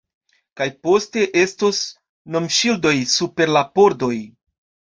[0.61, 1.83] Kaj poste estos
[2.37, 4.13] nomŝildoj super la pordoj